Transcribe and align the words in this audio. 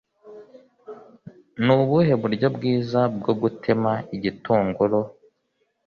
Nubuhe 1.63 2.13
buryo 2.21 2.47
bwiza 2.55 3.01
bwo 3.15 3.33
gutema 3.41 3.91
igitunguru? 4.15 4.99